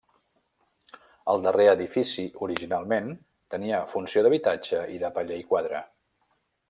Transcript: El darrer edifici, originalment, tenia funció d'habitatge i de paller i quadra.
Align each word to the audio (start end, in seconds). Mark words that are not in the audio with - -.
El 1.33 1.43
darrer 1.47 1.67
edifici, 1.73 2.25
originalment, 2.47 3.11
tenia 3.55 3.83
funció 3.93 4.25
d'habitatge 4.29 4.81
i 4.95 4.99
de 5.05 5.13
paller 5.19 5.39
i 5.43 5.45
quadra. 5.53 5.85